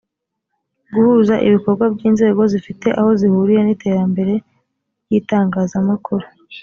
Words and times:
guhuza 0.93 1.35
ibikorwa 1.47 1.85
by 1.93 2.01
inzego 2.09 2.41
zifite 2.51 2.87
aho 2.99 3.09
zihuriye 3.19 3.61
n 3.63 3.69
iterambere 3.75 4.33
ry 5.05 5.11
itangazamakuru 5.19 6.25